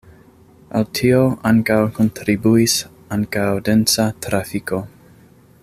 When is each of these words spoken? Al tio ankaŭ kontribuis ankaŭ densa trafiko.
Al 0.77 0.85
tio 0.99 1.19
ankaŭ 1.49 1.77
kontribuis 1.97 2.79
ankaŭ 3.19 3.47
densa 3.69 4.07
trafiko. 4.27 4.81